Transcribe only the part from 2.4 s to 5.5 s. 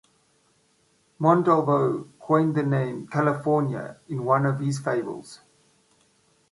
the name "California" in one of his fables.